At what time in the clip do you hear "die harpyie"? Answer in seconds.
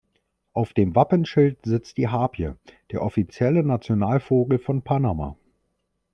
1.97-2.53